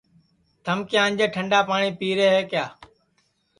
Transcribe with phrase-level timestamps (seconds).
[0.63, 2.65] تھم کیا آنجے ٹھنڈا پاٹؔی پیرے ہے کیا